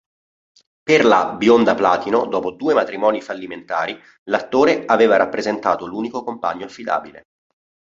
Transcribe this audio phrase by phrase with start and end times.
[0.89, 3.95] Per la "bionda platino", dopo due matrimoni fallimentari,
[4.31, 7.25] l'attore aveva rappresentato l'unico compagno affidabile.